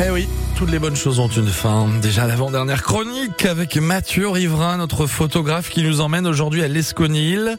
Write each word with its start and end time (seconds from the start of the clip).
Eh 0.00 0.10
oui, 0.10 0.28
toutes 0.56 0.70
les 0.70 0.78
bonnes 0.78 0.94
choses 0.94 1.18
ont 1.18 1.26
une 1.28 1.48
fin. 1.48 1.88
Déjà 2.00 2.24
l'avant-dernière 2.24 2.84
chronique 2.84 3.44
avec 3.44 3.74
Mathieu 3.76 4.28
Riverain, 4.28 4.76
notre 4.76 5.06
photographe 5.06 5.70
qui 5.70 5.82
nous 5.82 6.00
emmène 6.00 6.24
aujourd'hui 6.24 6.62
à 6.62 6.68
l'Esconil, 6.68 7.56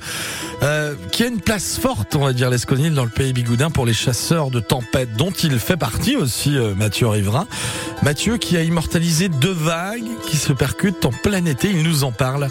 euh, 0.64 0.96
qui 1.12 1.24
a 1.24 1.28
une 1.28 1.42
place 1.42 1.78
forte, 1.78 2.16
on 2.16 2.24
va 2.24 2.32
dire, 2.32 2.50
l'Esconil 2.50 2.94
dans 2.94 3.04
le 3.04 3.10
pays 3.10 3.34
bigoudin 3.34 3.70
pour 3.70 3.86
les 3.86 3.94
chasseurs 3.94 4.52
de 4.52 4.62
tempêtes, 4.62 5.14
dont 5.18 5.32
il 5.32 5.60
fait 5.60 5.76
partie 5.76 6.16
aussi, 6.16 6.58
euh, 6.58 6.74
Mathieu 6.76 7.08
Riverain. 7.08 7.46
Mathieu 8.04 8.38
qui 8.38 8.56
a 8.56 8.64
immortalisé 8.64 9.28
deux 9.28 9.52
vagues 9.52 10.08
qui 10.26 10.38
se 10.38 10.54
percutent 10.54 11.06
en 11.06 11.12
plein 11.12 11.44
été. 11.44 11.70
Il 11.70 11.84
nous 11.84 12.06
en 12.06 12.14
parle 12.14 12.48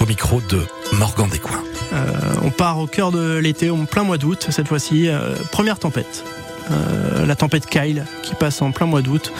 au 0.00 0.06
micro 0.06 0.42
de 0.50 0.60
Morgan 0.92 1.30
Descoings. 1.30 1.64
Euh, 1.94 2.04
on 2.42 2.50
part 2.50 2.78
au 2.78 2.86
cœur 2.86 3.10
de 3.10 3.38
l'été, 3.38 3.70
en 3.70 3.86
plein 3.86 4.02
mois 4.04 4.18
d'août, 4.18 4.48
cette 4.50 4.68
fois-ci. 4.68 5.08
première 5.50 5.78
tempête. 5.78 6.24
Euh, 6.70 7.26
la 7.26 7.34
tempête 7.36 7.66
Kyle 7.66 8.04
qui 8.22 8.34
passe 8.34 8.62
en 8.62 8.70
plein 8.70 8.86
mois 8.86 9.02
d'août. 9.02 9.32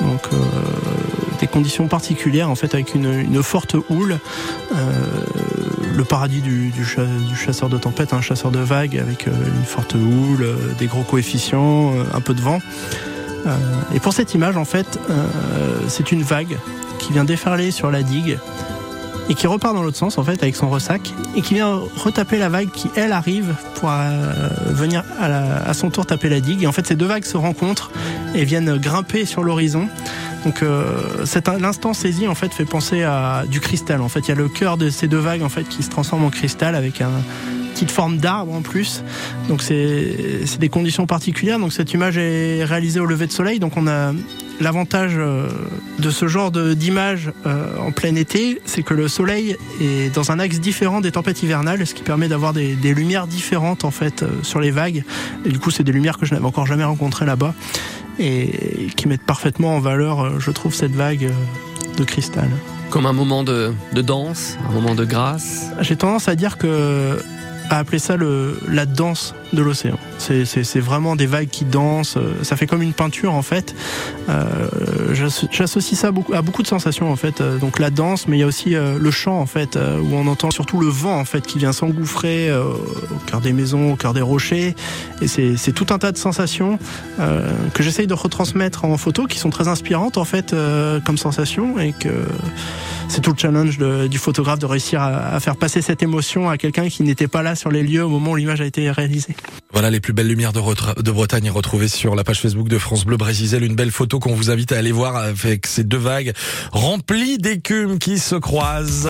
Donc 0.00 0.22
euh, 0.32 0.36
des 1.40 1.46
conditions 1.46 1.88
particulières 1.88 2.48
en 2.50 2.54
fait 2.54 2.74
avec 2.74 2.94
une, 2.94 3.42
forte 3.42 3.76
houle. 3.88 4.18
Euh, 4.74 4.76
le 5.94 6.04
paradis 6.04 6.40
du, 6.40 6.70
du, 6.70 6.84
cha- 6.84 7.04
du 7.04 7.36
chasseur 7.36 7.68
de 7.68 7.76
tempête, 7.76 8.12
un 8.14 8.20
chasseur 8.22 8.50
de 8.50 8.58
vagues 8.60 8.96
avec 8.98 9.26
une 9.26 9.64
forte 9.64 9.94
houle, 9.94 10.46
des 10.78 10.86
gros 10.86 11.02
coefficients, 11.02 11.92
un 12.14 12.20
peu 12.20 12.32
de 12.34 12.40
vent. 12.40 12.60
Et 13.94 14.00
pour 14.00 14.12
cette 14.12 14.32
image 14.34 14.56
en 14.56 14.64
fait, 14.64 14.98
c'est 15.88 16.12
une 16.12 16.22
vague 16.22 16.56
qui 16.98 17.12
vient 17.12 17.24
déferler 17.24 17.70
sur 17.70 17.90
la 17.90 18.02
digue 18.02 18.38
et 19.30 19.34
qui 19.34 19.46
repart 19.46 19.74
dans 19.74 19.82
l'autre 19.82 19.96
sens 19.96 20.18
en 20.18 20.24
fait 20.24 20.42
avec 20.42 20.56
son 20.56 20.68
ressac. 20.68 21.14
Et 21.36 21.40
qui 21.40 21.54
vient 21.54 21.80
retaper 21.96 22.36
la 22.36 22.48
vague 22.48 22.70
qui 22.70 22.90
elle 22.96 23.12
arrive 23.12 23.54
pour 23.76 23.88
euh, 23.90 24.48
venir 24.66 25.04
à, 25.20 25.72
son 25.72 25.88
tour 25.88 26.04
taper 26.04 26.28
la 26.28 26.40
digue. 26.40 26.64
Et 26.64 26.66
en 26.66 26.72
fait 26.72 26.86
ces 26.86 26.96
deux 26.96 27.06
vagues 27.06 27.24
se 27.24 27.36
rencontrent 27.36 27.92
et 28.34 28.44
viennent 28.44 28.76
grimper 28.76 29.24
sur 29.24 29.44
l'horizon. 29.44 29.88
Donc 30.44 30.62
euh, 30.62 31.24
l'instant 31.60 31.94
saisi 31.94 32.26
en 32.26 32.34
fait 32.34 32.52
fait 32.52 32.64
penser 32.64 33.04
à 33.04 33.44
du 33.48 33.60
cristal. 33.60 34.02
En 34.02 34.08
fait 34.08 34.20
il 34.20 34.28
y 34.28 34.32
a 34.32 34.34
le 34.34 34.48
cœur 34.48 34.76
de 34.76 34.90
ces 34.90 35.06
deux 35.06 35.18
vagues 35.18 35.42
en 35.42 35.48
fait 35.48 35.64
qui 35.64 35.84
se 35.84 35.90
transforme 35.90 36.24
en 36.24 36.30
cristal 36.30 36.74
avec 36.74 37.00
un 37.00 37.10
petite 37.72 37.92
forme 37.92 38.16
d'arbre 38.16 38.52
en 38.52 38.62
plus. 38.62 39.04
Donc 39.48 39.62
c'est 39.62 40.58
des 40.58 40.68
conditions 40.68 41.06
particulières. 41.06 41.60
Donc 41.60 41.72
cette 41.72 41.92
image 41.92 42.18
est 42.18 42.64
réalisée 42.64 42.98
au 42.98 43.06
lever 43.06 43.28
de 43.28 43.32
soleil. 43.32 43.60
Donc 43.60 43.76
on 43.76 43.86
a 43.86 44.12
L'avantage 44.60 45.14
euh, 45.16 45.48
de 45.98 46.10
ce 46.10 46.28
genre 46.28 46.50
d'image 46.50 47.32
euh, 47.46 47.78
en 47.78 47.92
plein 47.92 48.14
été, 48.14 48.60
c'est 48.66 48.82
que 48.82 48.92
le 48.92 49.08
soleil 49.08 49.56
est 49.80 50.14
dans 50.14 50.30
un 50.32 50.38
axe 50.38 50.60
différent 50.60 51.00
des 51.00 51.12
tempêtes 51.12 51.42
hivernales, 51.42 51.86
ce 51.86 51.94
qui 51.94 52.02
permet 52.02 52.28
d'avoir 52.28 52.52
des, 52.52 52.74
des 52.74 52.92
lumières 52.92 53.26
différentes 53.26 53.84
en 53.84 53.90
fait 53.90 54.22
euh, 54.22 54.28
sur 54.42 54.60
les 54.60 54.70
vagues. 54.70 55.02
Et 55.46 55.48
du 55.48 55.58
coup, 55.58 55.70
c'est 55.70 55.82
des 55.82 55.92
lumières 55.92 56.18
que 56.18 56.26
je 56.26 56.34
n'avais 56.34 56.44
encore 56.44 56.66
jamais 56.66 56.84
rencontrées 56.84 57.24
là-bas 57.24 57.54
et 58.18 58.88
qui 58.96 59.08
mettent 59.08 59.24
parfaitement 59.24 59.76
en 59.76 59.80
valeur, 59.80 60.38
je 60.38 60.50
trouve, 60.50 60.74
cette 60.74 60.94
vague 60.94 61.32
de 61.96 62.04
cristal. 62.04 62.50
Comme 62.90 63.06
un 63.06 63.14
moment 63.14 63.44
de, 63.44 63.72
de 63.94 64.02
danse, 64.02 64.58
un 64.68 64.72
moment 64.72 64.94
de 64.94 65.06
grâce. 65.06 65.68
J'ai 65.80 65.96
tendance 65.96 66.28
à 66.28 66.34
dire 66.34 66.58
que 66.58 67.18
à 67.70 67.78
appeler 67.78 68.00
ça 68.00 68.16
le, 68.16 68.58
la 68.68 68.84
danse 68.84 69.34
de 69.52 69.62
l'océan. 69.62 69.98
C'est- 70.18 70.80
vraiment 70.80 71.16
des 71.16 71.26
vagues 71.26 71.48
qui 71.48 71.64
dansent. 71.64 72.16
euh, 72.16 72.32
Ça 72.42 72.56
fait 72.56 72.66
comme 72.66 72.82
une 72.82 72.92
peinture 72.92 73.34
en 73.34 73.42
fait. 73.42 73.74
Euh, 74.28 74.68
j'asso- 75.12 75.46
J'associe 75.50 75.98
ça 75.98 76.08
à 76.08 76.10
beaucoup, 76.10 76.32
à 76.34 76.42
beaucoup 76.42 76.62
de 76.62 76.68
sensations 76.68 77.10
en 77.10 77.16
fait. 77.16 77.40
Euh, 77.40 77.58
Donc 77.58 77.78
la 77.78 77.90
danse, 77.90 78.26
mais 78.28 78.36
il 78.38 78.40
y 78.40 78.42
a 78.42 78.46
aussi 78.46 78.74
euh, 78.74 78.98
le 78.98 79.10
chant 79.10 79.38
en 79.40 79.46
fait, 79.46 79.76
où 79.76 80.14
on 80.14 80.26
entend 80.26 80.50
surtout 80.50 80.80
le 80.80 80.86
vent 80.88 81.18
en 81.18 81.24
fait 81.24 81.46
qui 81.46 81.58
vient 81.58 81.72
s'engouffrer 81.72 82.50
au 82.52 83.16
cœur 83.26 83.40
des 83.40 83.52
maisons, 83.52 83.92
au 83.92 83.96
cœur 83.96 84.14
des 84.14 84.20
rochers. 84.22 84.74
Et 85.22 85.26
c'est 85.28 85.72
tout 85.72 85.86
un 85.90 85.98
tas 85.98 86.12
de 86.12 86.18
sensations 86.18 86.78
que 87.18 87.82
j'essaye 87.82 88.06
de 88.06 88.14
retransmettre 88.14 88.84
en 88.84 88.96
photo, 88.96 89.26
qui 89.26 89.38
sont 89.38 89.50
très 89.50 89.68
inspirantes 89.68 90.16
en 90.18 90.24
fait 90.24 90.54
comme 91.04 91.18
sensations 91.18 91.78
et 91.78 91.92
que 91.92 92.08
c'est 93.08 93.20
tout 93.20 93.30
le 93.32 93.38
challenge 93.38 93.78
du 93.78 94.18
photographe 94.18 94.58
de 94.58 94.66
réussir 94.66 95.02
à, 95.02 95.34
à 95.34 95.40
faire 95.40 95.56
passer 95.56 95.82
cette 95.82 96.02
émotion 96.02 96.48
à 96.48 96.56
quelqu'un 96.56 96.88
qui 96.88 97.02
n'était 97.02 97.28
pas 97.28 97.42
là 97.42 97.54
sur 97.54 97.70
les 97.70 97.82
lieux 97.82 98.04
au 98.04 98.08
moment 98.08 98.32
où 98.32 98.36
l'image 98.36 98.60
a 98.60 98.64
été 98.66 98.90
réalisée. 98.90 99.36
Voilà 99.72 99.90
les 99.90 100.00
plus 100.00 100.12
belles 100.12 100.26
lumières 100.26 100.52
de, 100.52 101.10
Bretagne 101.10 101.48
retrouvées 101.50 101.88
sur 101.88 102.16
la 102.16 102.24
page 102.24 102.40
Facebook 102.40 102.68
de 102.68 102.78
France 102.78 103.04
Bleu 103.04 103.16
Brésil. 103.16 103.62
Une 103.62 103.76
belle 103.76 103.92
photo 103.92 104.18
qu'on 104.18 104.34
vous 104.34 104.50
invite 104.50 104.72
à 104.72 104.78
aller 104.78 104.92
voir 104.92 105.16
avec 105.16 105.66
ces 105.66 105.84
deux 105.84 105.96
vagues 105.96 106.32
remplies 106.72 107.38
d'écume 107.38 107.98
qui 107.98 108.18
se 108.18 108.34
croisent. 108.34 108.98